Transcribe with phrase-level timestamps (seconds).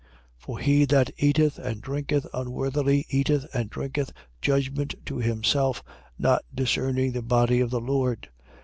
[0.35, 5.83] For he that eateth and drinketh unworthily eateth and drinketh judgment to himself,
[6.17, 8.27] not discerning the body of the Lord.